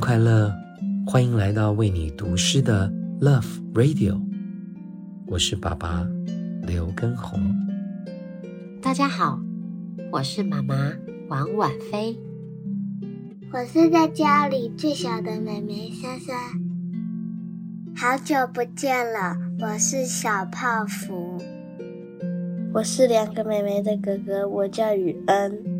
[0.00, 0.54] 快乐！
[1.04, 2.88] 欢迎来到为你读诗的
[3.20, 4.20] Love Radio，
[5.26, 6.06] 我是爸爸
[6.62, 7.40] 刘根红。
[8.80, 9.40] 大家好，
[10.12, 10.92] 我是妈妈
[11.28, 12.16] 王婉菲。
[13.52, 16.36] 我是在家里最小的妹妹珊珊。
[17.96, 21.42] 好久不见了，我是小泡芙。
[22.72, 25.75] 我是两个妹妹的哥哥，我叫雨恩。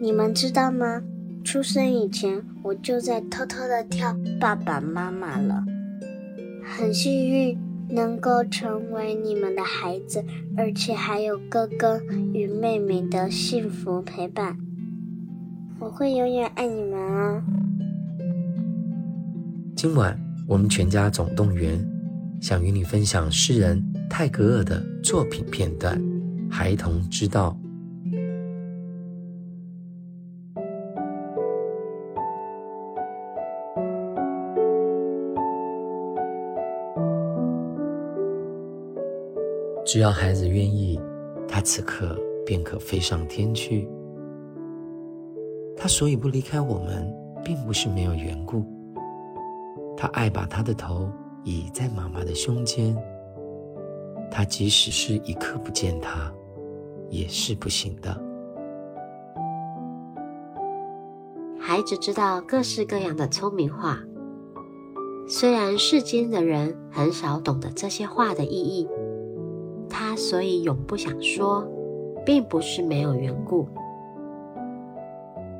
[0.00, 1.02] 你们知道吗？
[1.44, 5.64] 出生以前我就在偷偷的跳爸爸妈妈了。
[6.64, 7.56] 很幸运
[7.88, 10.24] 能够成为你们的孩子，
[10.56, 12.00] 而且还有哥哥
[12.34, 14.56] 与妹妹的幸福陪伴。
[15.78, 17.44] 我会永远爱你们啊！
[19.76, 21.78] 今晚我们全家总动员，
[22.40, 25.96] 想与你分享诗人泰戈尔的作品片段
[26.50, 27.56] 《孩童之道》。
[39.86, 41.00] 只要孩子愿意，
[41.46, 43.88] 他此刻便可飞上天去。
[45.76, 47.08] 他所以不离开我们，
[47.44, 48.66] 并不是没有缘故。
[49.96, 51.08] 他爱把他的头
[51.44, 52.96] 倚在妈妈的胸间。
[54.28, 56.32] 他即使是一刻不见他，
[57.08, 58.20] 也是不行的。
[61.60, 64.00] 孩子知道各式各样的聪明话，
[65.28, 68.88] 虽然世间的人很少懂得这些话的意义，
[70.16, 71.64] 所以永不想说，
[72.24, 73.68] 并不是没有缘故。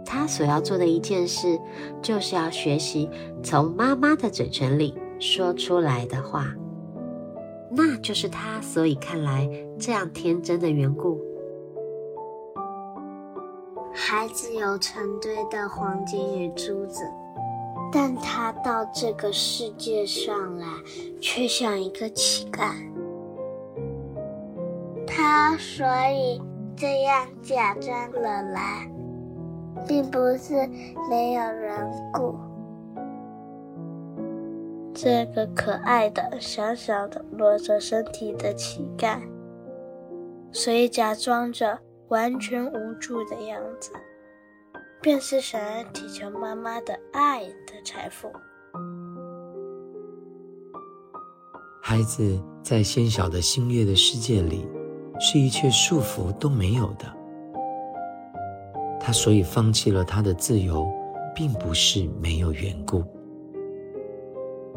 [0.05, 1.59] 他所要做的一件事，
[2.01, 3.11] 就是要学习
[3.43, 6.47] 从妈妈的嘴唇里说出来的话，
[7.71, 11.21] 那就是他所以看来这样天真的缘故。
[13.93, 17.03] 孩子有成堆的黄金与珠子，
[17.93, 20.67] 但他到这个世界上来，
[21.21, 22.73] 却像一个乞丐。
[25.17, 26.43] 他所以
[26.77, 28.87] 这样假装了来。
[29.87, 30.55] 并不是
[31.09, 31.79] 没有人
[32.13, 32.35] 顾。
[34.95, 39.21] 这个可爱的、小小的、裸着身体的乞丐，
[40.51, 41.79] 所以假装着
[42.09, 43.93] 完全无助的样子，
[45.03, 48.33] 便是想要提求妈妈的爱的财富。
[51.83, 54.67] 孩子在纤小的心月的世界里，
[55.19, 57.07] 是一切束缚都没有的。
[59.01, 60.91] 他所以放弃了他的自由，
[61.35, 63.05] 并不是没有缘故。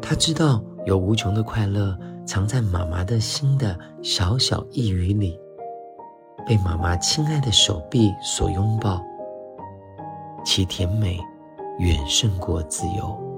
[0.00, 5.38] 他知道有无穷的快乐藏在妈妈的心的小小一语里，
[6.46, 9.02] 被妈妈亲爱的手臂所拥抱，
[10.44, 11.18] 其甜美
[11.78, 13.29] 远胜过自由。